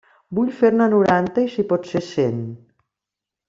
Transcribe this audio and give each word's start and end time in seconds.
Vull 0.37 0.47
fer-ne 0.61 0.87
noranta 0.93 1.45
i, 1.45 1.51
si 1.57 1.67
pot 1.75 1.87
ser, 1.93 2.05
cent. 2.11 2.41